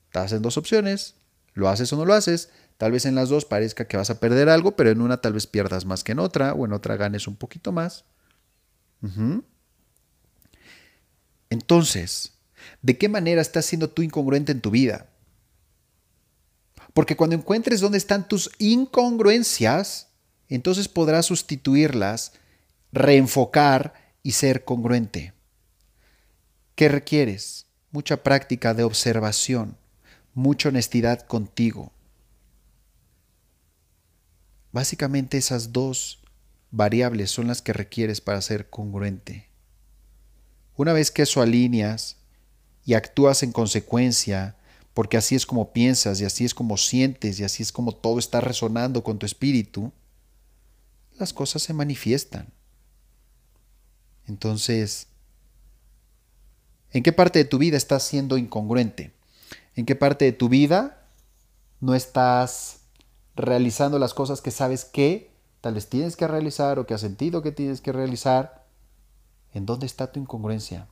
Estás 0.09 0.33
en 0.33 0.43
dos 0.43 0.59
opciones. 0.59 1.15
Lo 1.55 1.71
haces 1.71 1.91
o 1.95 1.97
no 1.97 2.05
lo 2.05 2.13
haces. 2.13 2.51
Tal 2.83 2.91
vez 2.91 3.07
en 3.07 3.15
las 3.15 3.29
dos 3.29 3.45
parezca 3.45 3.87
que 3.87 3.97
vas 3.97 4.11
a 4.11 4.19
perder 4.19 4.49
algo, 4.49 4.75
pero 4.75 4.91
en 4.91 5.01
una 5.01 5.21
tal 5.21 5.35
vez 5.35 5.47
pierdas 5.47 5.85
más 5.85 6.03
que 6.03 6.11
en 6.11 6.19
otra, 6.19 6.53
o 6.53 6.67
en 6.67 6.73
otra 6.73 6.97
ganes 6.97 7.29
un 7.29 7.37
poquito 7.37 7.71
más. 7.71 8.05
Entonces, 11.49 12.33
¿de 12.83 12.99
qué 12.99 13.09
manera 13.09 13.41
estás 13.41 13.67
siendo 13.67 13.89
tú 13.89 14.03
incongruente 14.03 14.51
en 14.51 14.61
tu 14.61 14.73
vida? 14.73 15.07
Porque 16.93 17.15
cuando 17.15 17.37
encuentres 17.37 17.81
dónde 17.81 17.99
están 17.99 18.27
tus 18.27 18.51
incongruencias, 18.59 20.09
entonces 20.49 20.89
podrás 20.89 21.27
sustituirlas, 21.27 22.33
reenfocar 22.91 23.95
y 24.25 24.33
ser 24.33 24.65
congruente. 24.65 25.35
¿Qué 26.75 26.89
requieres? 26.89 27.67
Mucha 27.93 28.25
práctica 28.25 28.75
de 28.75 28.83
observación, 28.83 29.77
mucha 30.35 30.71
honestidad 30.71 31.21
contigo. 31.29 31.93
Básicamente 34.73 35.37
esas 35.37 35.73
dos 35.73 36.21
variables 36.71 37.31
son 37.31 37.47
las 37.47 37.61
que 37.61 37.75
requieres 37.75 38.21
para 38.21 38.41
ser 38.41 38.71
congruente. 38.71 39.49
Una 40.77 40.95
vez 40.95 41.11
que 41.11 41.23
eso 41.23 41.43
alineas 41.43 42.17
y 42.85 42.95
actúas 42.95 43.43
en 43.43 43.53
consecuencia, 43.53 44.57
porque 44.95 45.19
así 45.19 45.35
es 45.35 45.45
como 45.45 45.73
piensas 45.73 46.21
y 46.21 46.25
así 46.25 46.47
es 46.47 46.55
como 46.55 46.79
sientes 46.79 47.39
y 47.39 47.45
así 47.45 47.63
es 47.63 47.71
como 47.71 47.95
todo 47.95 48.19
está 48.19 48.41
resonando 48.41 49.05
con 49.05 49.19
tu 49.19 49.27
espíritu, 49.27 49.93
las 51.19 51.35
cosas 51.35 51.63
se 51.63 51.75
manifiestan. 51.75 52.49
Entonces, 54.27 55.09
¿en 56.93 57.03
qué 57.03 57.13
parte 57.13 57.39
de 57.39 57.45
tu 57.45 57.59
vida 57.59 57.77
estás 57.77 58.03
siendo 58.03 58.39
incongruente? 58.39 59.13
¿En 59.77 59.85
qué 59.85 59.95
parte 59.95 60.25
de 60.25 60.33
tu 60.33 60.49
vida 60.49 61.07
no 61.81 61.95
estás 61.95 62.82
realizando 63.37 63.99
las 63.99 64.15
cosas 64.15 64.41
que 64.41 64.51
sabes 64.51 64.85
que 64.85 65.33
tal 65.61 65.75
vez 65.75 65.89
tienes 65.89 66.17
que 66.17 66.29
realizar 66.29 66.79
o 66.79 66.87
que 66.87 66.95
has 66.95 67.01
sentido 67.01 67.43
que 67.43 67.53
tienes 67.53 67.81
que 67.81 67.93
realizar? 67.93 68.67
¿En 69.53 69.67
dónde 69.67 69.87
está 69.87 70.13
tu 70.13 70.21
incongruencia? 70.21 70.89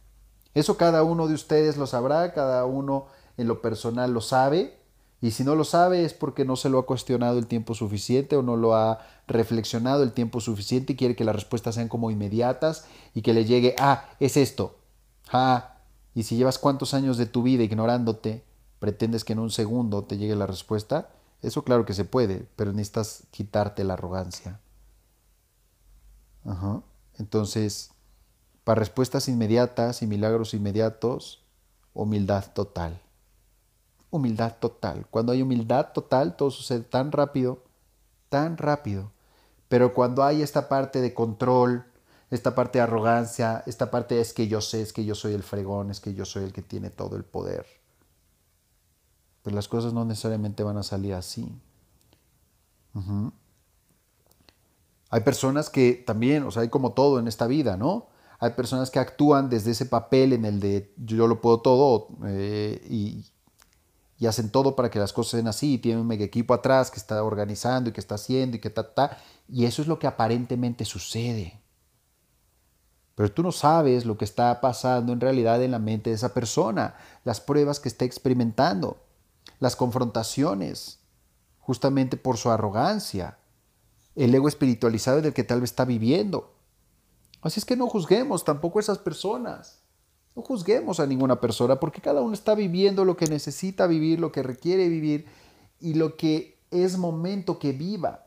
Eso 0.54 0.76
cada 0.76 1.02
uno 1.02 1.28
de 1.28 1.34
ustedes 1.34 1.76
lo 1.76 1.86
sabrá, 1.86 2.32
cada 2.32 2.64
uno 2.64 3.06
en 3.36 3.48
lo 3.48 3.62
personal 3.62 4.12
lo 4.12 4.20
sabe, 4.20 4.80
y 5.22 5.32
si 5.32 5.44
no 5.44 5.54
lo 5.54 5.64
sabe 5.64 6.04
es 6.04 6.14
porque 6.14 6.44
no 6.44 6.56
se 6.56 6.70
lo 6.70 6.78
ha 6.78 6.86
cuestionado 6.86 7.38
el 7.38 7.46
tiempo 7.46 7.74
suficiente 7.74 8.36
o 8.36 8.42
no 8.42 8.56
lo 8.56 8.74
ha 8.74 9.00
reflexionado 9.26 10.02
el 10.02 10.12
tiempo 10.12 10.40
suficiente 10.40 10.94
y 10.94 10.96
quiere 10.96 11.14
que 11.14 11.24
las 11.24 11.34
respuestas 11.34 11.74
sean 11.74 11.88
como 11.88 12.10
inmediatas 12.10 12.86
y 13.14 13.22
que 13.22 13.34
le 13.34 13.44
llegue, 13.44 13.74
ah, 13.78 14.08
es 14.18 14.36
esto. 14.36 14.78
Ah, 15.30 15.76
y 16.14 16.22
si 16.22 16.36
llevas 16.36 16.58
cuántos 16.58 16.94
años 16.94 17.18
de 17.18 17.26
tu 17.26 17.42
vida 17.42 17.62
ignorándote, 17.62 18.44
pretendes 18.78 19.24
que 19.24 19.34
en 19.34 19.40
un 19.40 19.50
segundo 19.50 20.04
te 20.04 20.16
llegue 20.16 20.34
la 20.36 20.46
respuesta, 20.46 21.10
eso 21.42 21.64
claro 21.64 21.84
que 21.84 21.94
se 21.94 22.04
puede, 22.04 22.46
pero 22.56 22.72
necesitas 22.72 23.24
quitarte 23.30 23.84
la 23.84 23.94
arrogancia. 23.94 24.60
Entonces, 27.18 27.90
para 28.64 28.78
respuestas 28.78 29.28
inmediatas 29.28 30.02
y 30.02 30.06
milagros 30.06 30.54
inmediatos, 30.54 31.44
humildad 31.92 32.52
total 32.54 33.00
humildad 34.10 34.56
total. 34.58 35.06
Cuando 35.10 35.32
hay 35.32 35.42
humildad 35.42 35.92
total, 35.92 36.36
todo 36.36 36.50
sucede 36.50 36.80
tan 36.80 37.12
rápido, 37.12 37.62
tan 38.28 38.56
rápido. 38.56 39.12
Pero 39.68 39.94
cuando 39.94 40.24
hay 40.24 40.42
esta 40.42 40.68
parte 40.68 41.00
de 41.00 41.14
control, 41.14 41.84
esta 42.30 42.54
parte 42.54 42.78
de 42.78 42.82
arrogancia, 42.82 43.62
esta 43.66 43.90
parte 43.90 44.20
es 44.20 44.32
que 44.32 44.48
yo 44.48 44.60
sé, 44.60 44.82
es 44.82 44.92
que 44.92 45.04
yo 45.04 45.14
soy 45.14 45.34
el 45.34 45.42
fregón, 45.42 45.90
es 45.90 46.00
que 46.00 46.14
yo 46.14 46.24
soy 46.24 46.44
el 46.44 46.52
que 46.52 46.62
tiene 46.62 46.90
todo 46.90 47.16
el 47.16 47.24
poder, 47.24 47.66
pues 49.42 49.54
las 49.54 49.68
cosas 49.68 49.92
no 49.92 50.04
necesariamente 50.04 50.62
van 50.62 50.76
a 50.76 50.82
salir 50.82 51.14
así. 51.14 51.52
Hay 55.10 55.20
personas 55.22 55.70
que 55.70 55.92
también, 56.06 56.44
o 56.44 56.50
sea, 56.50 56.62
hay 56.62 56.68
como 56.68 56.92
todo 56.92 57.18
en 57.18 57.28
esta 57.28 57.46
vida, 57.46 57.76
¿no? 57.76 58.08
Hay 58.38 58.50
personas 58.52 58.90
que 58.90 58.98
actúan 58.98 59.50
desde 59.50 59.72
ese 59.72 59.86
papel 59.86 60.32
en 60.32 60.44
el 60.44 60.60
de 60.60 60.92
yo 60.96 61.26
lo 61.26 61.40
puedo 61.40 61.60
todo 61.60 62.08
eh, 62.24 62.80
y, 62.88 63.26
y 64.18 64.26
hacen 64.26 64.50
todo 64.50 64.76
para 64.76 64.90
que 64.90 64.98
las 64.98 65.12
cosas 65.12 65.32
sean 65.32 65.48
así, 65.48 65.78
tienen 65.78 66.00
un 66.00 66.06
mega 66.06 66.24
equipo 66.24 66.54
atrás 66.54 66.90
que 66.90 66.98
está 66.98 67.22
organizando 67.22 67.90
y 67.90 67.92
que 67.92 68.00
está 68.00 68.14
haciendo 68.14 68.56
y 68.56 68.60
que 68.60 68.70
ta, 68.70 68.94
ta, 68.94 69.18
y 69.48 69.64
eso 69.64 69.82
es 69.82 69.88
lo 69.88 69.98
que 69.98 70.06
aparentemente 70.06 70.84
sucede. 70.84 71.60
Pero 73.14 73.32
tú 73.32 73.42
no 73.42 73.52
sabes 73.52 74.06
lo 74.06 74.16
que 74.16 74.24
está 74.24 74.60
pasando 74.60 75.12
en 75.12 75.20
realidad 75.20 75.62
en 75.62 75.72
la 75.72 75.78
mente 75.78 76.10
de 76.10 76.16
esa 76.16 76.32
persona, 76.32 76.94
las 77.24 77.40
pruebas 77.40 77.80
que 77.80 77.88
está 77.88 78.04
experimentando, 78.04 78.96
las 79.58 79.76
confrontaciones, 79.76 81.00
justamente 81.58 82.16
por 82.16 82.36
su 82.36 82.50
arrogancia, 82.50 83.38
el 84.16 84.34
ego 84.34 84.48
espiritualizado 84.48 85.22
del 85.22 85.32
que 85.32 85.44
tal 85.44 85.60
vez 85.60 85.70
está 85.70 85.84
viviendo. 85.84 86.52
Así 87.42 87.60
es 87.60 87.64
que 87.64 87.76
no 87.76 87.88
juzguemos 87.88 88.44
tampoco 88.44 88.78
a 88.78 88.82
esas 88.82 88.98
personas. 88.98 89.80
No 90.36 90.42
juzguemos 90.42 91.00
a 91.00 91.06
ninguna 91.06 91.40
persona 91.40 91.80
porque 91.80 92.00
cada 92.00 92.20
uno 92.20 92.34
está 92.34 92.54
viviendo 92.54 93.04
lo 93.04 93.16
que 93.16 93.26
necesita 93.26 93.86
vivir, 93.86 94.20
lo 94.20 94.30
que 94.30 94.42
requiere 94.42 94.88
vivir 94.88 95.26
y 95.80 95.94
lo 95.94 96.16
que 96.16 96.58
es 96.70 96.98
momento 96.98 97.58
que 97.58 97.72
viva. 97.72 98.26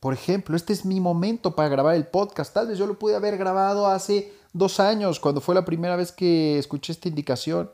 Por 0.00 0.14
ejemplo, 0.14 0.56
este 0.56 0.72
es 0.72 0.84
mi 0.84 1.00
momento 1.00 1.54
para 1.56 1.68
grabar 1.68 1.96
el 1.96 2.06
podcast. 2.06 2.54
Tal 2.54 2.68
vez 2.68 2.78
yo 2.78 2.86
lo 2.86 2.98
pude 2.98 3.16
haber 3.16 3.36
grabado 3.36 3.86
hace 3.86 4.32
dos 4.52 4.80
años, 4.80 5.20
cuando 5.20 5.40
fue 5.40 5.54
la 5.54 5.64
primera 5.64 5.96
vez 5.96 6.12
que 6.12 6.58
escuché 6.58 6.92
esta 6.92 7.08
indicación. 7.08 7.70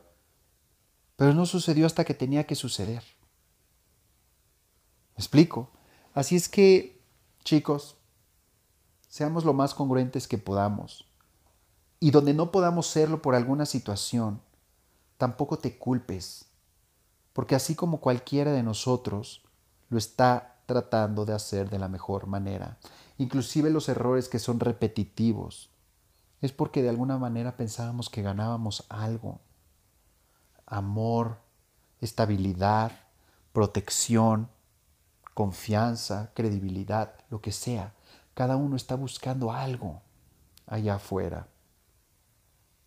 Pero 1.23 1.35
no 1.35 1.47
sucedió 1.47 1.87
hasta 1.87 2.05
que 2.05 2.15
tenía 2.15 2.49
que 2.49 2.57
suceder. 2.57 3.05
¿Me 5.15 5.19
explico? 5.19 5.71
Así 6.15 6.35
es 6.35 6.49
que, 6.49 7.01
chicos, 7.45 7.97
seamos 9.09 9.45
lo 9.45 9.53
más 9.53 9.73
congruentes 9.73 10.27
que 10.27 10.37
podamos. 10.37 11.07
Y 12.01 12.11
donde 12.11 12.35
no 12.35 12.51
podamos 12.51 12.89
serlo 12.89 13.23
por 13.23 13.37
alguna 13.37 13.67
situación, 13.67 14.41
tampoco 15.17 15.61
te 15.61 15.79
culpes, 15.79 16.47
porque 17.35 17.55
así 17.55 17.77
como 17.77 18.01
cualquiera 18.01 18.51
de 18.51 18.65
nosotros 18.65 19.45
lo 19.91 19.99
está 19.99 20.61
tratando 20.67 21.25
de 21.25 21.35
hacer 21.35 21.71
de 21.71 21.79
la 21.79 21.87
mejor 21.87 22.27
manera, 22.27 22.81
inclusive 23.17 23.71
los 23.71 23.89
errores 23.89 24.29
que 24.29 24.41
son 24.41 24.59
repetitivos, 24.59 25.71
es 26.41 26.51
porque 26.51 26.83
de 26.83 26.89
alguna 26.89 27.17
manera 27.17 27.57
pensábamos 27.57 28.11
que 28.11 28.23
ganábamos 28.23 28.87
algo, 28.89 29.41
amor, 30.73 31.39
estabilidad, 32.01 32.93
protección, 33.53 34.49
confianza, 35.35 36.33
credibilidad, 36.35 37.15
lo 37.31 37.41
que 37.41 37.53
sea. 37.53 37.95
Cada 38.35 38.57
uno 38.57 38.77
está 38.77 38.95
buscando 38.95 39.53
algo 39.53 40.01
allá 40.67 40.95
afuera. 40.95 41.47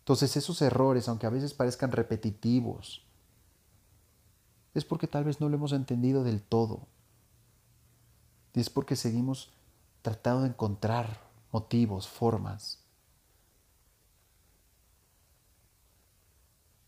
Entonces 0.00 0.36
esos 0.36 0.60
errores, 0.62 1.08
aunque 1.08 1.26
a 1.26 1.30
veces 1.30 1.54
parezcan 1.54 1.92
repetitivos, 1.92 3.04
es 4.74 4.84
porque 4.84 5.06
tal 5.06 5.24
vez 5.24 5.40
no 5.40 5.48
lo 5.48 5.56
hemos 5.56 5.72
entendido 5.72 6.24
del 6.24 6.42
todo. 6.42 6.86
Y 8.52 8.60
es 8.60 8.68
porque 8.68 8.96
seguimos 8.96 9.52
tratando 10.02 10.42
de 10.42 10.48
encontrar 10.48 11.20
motivos, 11.52 12.08
formas. 12.08 12.85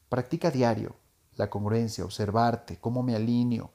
Practica 0.08 0.50
diario 0.50 0.96
la 1.36 1.50
congruencia, 1.50 2.04
observarte, 2.04 2.78
cómo 2.80 3.02
me 3.02 3.14
alineo, 3.14 3.70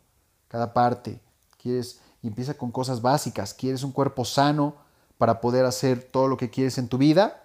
cada 0.48 0.74
parte. 0.74 1.22
Quieres, 1.58 2.02
y 2.22 2.28
empieza 2.28 2.56
con 2.56 2.72
cosas 2.72 3.02
básicas. 3.02 3.54
¿Quieres 3.54 3.84
un 3.84 3.94
cuerpo 3.94 4.26
sano 4.26 4.76
para 5.18 5.40
poder 5.40 5.66
hacer 5.66 6.04
todo 6.04 6.28
lo 6.28 6.36
que 6.36 6.50
quieres 6.50 6.78
en 6.78 6.90
tu 6.90 6.98
vida? 6.98 7.44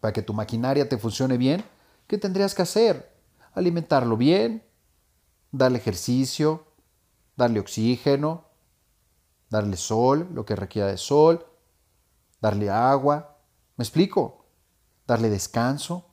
para 0.00 0.12
que 0.12 0.22
tu 0.22 0.32
maquinaria 0.32 0.88
te 0.88 0.98
funcione 0.98 1.36
bien, 1.36 1.62
¿qué 2.06 2.18
tendrías 2.18 2.54
que 2.54 2.62
hacer? 2.62 3.14
Alimentarlo 3.52 4.16
bien, 4.16 4.64
darle 5.52 5.78
ejercicio, 5.78 6.66
darle 7.36 7.60
oxígeno, 7.60 8.46
darle 9.50 9.76
sol, 9.76 10.28
lo 10.32 10.44
que 10.44 10.56
requiera 10.56 10.88
de 10.88 10.96
sol, 10.96 11.46
darle 12.40 12.70
agua. 12.70 13.36
¿Me 13.76 13.84
explico? 13.84 14.46
Darle 15.06 15.28
descanso. 15.28 16.06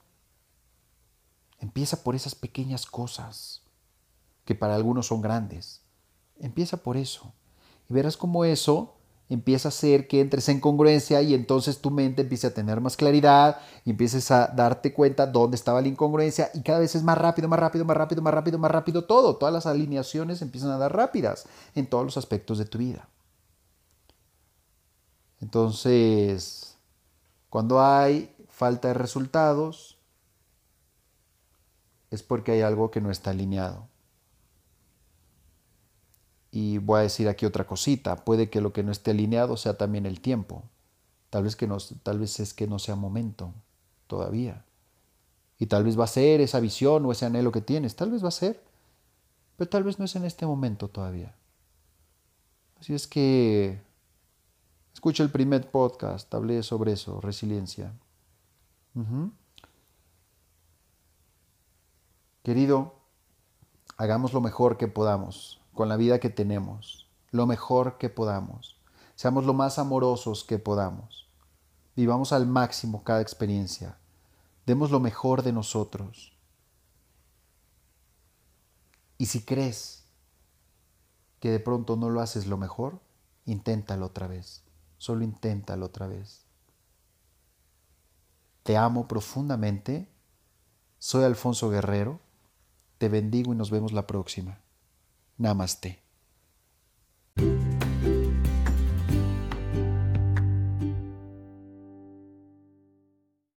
Empieza 1.60 2.04
por 2.04 2.16
esas 2.16 2.36
pequeñas 2.36 2.86
cosas 2.86 3.64
que 4.46 4.56
para 4.56 4.76
algunos 4.76 5.08
son 5.08 5.22
grandes. 5.22 5.82
Empieza 6.40 6.78
por 6.78 6.98
eso. 6.98 7.34
Y 7.90 7.94
verás 7.94 8.18
cómo 8.18 8.46
eso 8.46 8.98
empieza 9.30 9.68
a 9.68 9.70
hacer 9.70 10.08
que 10.08 10.22
entres 10.22 10.48
en 10.50 10.60
congruencia 10.62 11.22
y 11.22 11.34
entonces 11.34 11.80
tu 11.80 11.92
mente 11.92 12.22
empiece 12.22 12.48
a 12.48 12.54
tener 12.54 12.80
más 12.80 12.96
claridad 12.96 13.60
y 13.84 13.92
empieces 13.92 14.32
a 14.32 14.48
darte 14.48 14.94
cuenta 14.94 15.28
dónde 15.28 15.56
estaba 15.56 15.82
la 15.82 15.90
incongruencia 15.90 16.50
y 16.54 16.62
cada 16.62 16.80
vez 16.80 16.96
es 16.96 17.04
más 17.04 17.18
rápido, 17.18 17.48
más 17.48 17.60
rápido, 17.60 17.84
más 17.84 17.98
rápido, 17.98 18.22
más 18.22 18.34
rápido, 18.34 18.58
más 18.58 18.72
rápido 18.72 19.04
todo. 19.06 19.36
Todas 19.36 19.54
las 19.54 19.66
alineaciones 19.66 20.42
empiezan 20.42 20.72
a 20.72 20.78
dar 20.78 20.96
rápidas 20.96 21.46
en 21.76 21.88
todos 21.88 22.06
los 22.06 22.18
aspectos 22.18 22.58
de 22.58 22.66
tu 22.66 22.78
vida. 22.78 23.10
Entonces, 25.42 26.78
cuando 27.50 27.82
hay 27.82 28.34
falta 28.50 28.88
de 28.88 28.94
resultados, 28.94 29.97
es 32.12 32.24
porque 32.24 32.54
hay 32.54 32.62
algo 32.62 32.92
que 32.92 33.02
no 33.02 33.12
está 33.12 33.32
alineado. 33.32 33.88
Y 36.52 36.78
voy 36.78 37.00
a 37.00 37.04
decir 37.04 37.28
aquí 37.28 37.46
otra 37.46 37.68
cosita, 37.68 38.16
puede 38.24 38.50
que 38.50 38.62
lo 38.62 38.74
que 38.74 38.84
no 38.84 38.92
esté 38.92 39.12
alineado 39.12 39.58
sea 39.58 39.78
también 39.78 40.06
el 40.06 40.22
tiempo. 40.22 40.64
Tal 41.30 41.44
vez, 41.44 41.56
que 41.56 41.68
no, 41.68 41.78
tal 42.04 42.20
vez 42.20 42.40
es 42.40 42.54
que 42.54 42.68
no 42.68 42.80
sea 42.80 42.96
momento 42.96 43.54
todavía. 44.08 44.64
Y 45.60 45.66
tal 45.66 45.84
vez 45.84 46.00
va 46.00 46.06
a 46.06 46.08
ser 46.08 46.40
esa 46.42 46.60
visión 46.60 47.06
o 47.06 47.12
ese 47.12 47.26
anhelo 47.26 47.52
que 47.52 47.62
tienes, 47.62 47.96
tal 47.96 48.12
vez 48.12 48.24
va 48.24 48.30
a 48.30 48.32
ser, 48.32 48.64
pero 49.58 49.70
tal 49.70 49.84
vez 49.84 50.00
no 50.00 50.06
es 50.06 50.16
en 50.16 50.24
este 50.24 50.46
momento 50.46 50.88
todavía. 50.88 51.36
Así 52.80 52.94
es 52.94 53.08
que 53.08 53.82
escucha 54.94 55.24
el 55.24 55.32
primer 55.32 55.70
podcast, 55.70 56.34
hablé 56.34 56.62
sobre 56.64 56.94
eso, 56.94 57.20
resiliencia. 57.22 57.94
Querido, 62.48 62.94
hagamos 63.98 64.32
lo 64.32 64.40
mejor 64.40 64.78
que 64.78 64.88
podamos 64.88 65.60
con 65.74 65.90
la 65.90 65.98
vida 65.98 66.22
que 66.22 66.30
tenemos, 66.30 67.10
lo 67.32 67.46
mejor 67.46 67.98
que 67.98 68.08
podamos. 68.08 68.80
Seamos 69.16 69.44
lo 69.44 69.54
más 69.54 69.80
amorosos 69.80 70.46
que 70.46 70.58
podamos. 70.58 71.28
Vivamos 71.98 72.32
al 72.32 72.48
máximo 72.48 73.04
cada 73.04 73.20
experiencia. 73.20 73.98
Demos 74.66 74.92
lo 74.92 75.02
mejor 75.02 75.44
de 75.44 75.52
nosotros. 75.52 76.38
Y 79.18 79.26
si 79.26 79.44
crees 79.44 80.06
que 81.42 81.52
de 81.52 81.60
pronto 81.60 81.98
no 81.98 82.10
lo 82.10 82.22
haces 82.22 82.48
lo 82.48 82.56
mejor, 82.56 83.02
inténtalo 83.46 84.06
otra 84.06 84.28
vez. 84.28 84.64
Solo 84.98 85.26
inténtalo 85.26 85.88
otra 85.88 86.08
vez. 86.08 86.46
Te 88.64 88.78
amo 88.78 89.06
profundamente. 89.06 90.10
Soy 90.98 91.26
Alfonso 91.26 91.70
Guerrero. 91.70 92.22
Te 92.98 93.10
bendigo 93.10 93.54
y 93.54 93.56
nos 93.56 93.70
vemos 93.72 93.92
la 93.92 94.08
próxima. 94.08 94.60
Namaste. 95.38 96.07